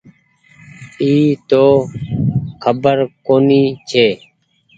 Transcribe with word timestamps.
اي 1.01 1.13
تو 1.49 1.63
کبر 2.63 2.97
ڪونيٚ 3.25 3.69
ڇي۔ 3.89 4.07